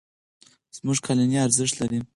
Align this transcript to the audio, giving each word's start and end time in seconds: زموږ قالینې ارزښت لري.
زموږ 0.77 0.97
قالینې 1.05 1.37
ارزښت 1.45 1.75
لري. 1.81 1.99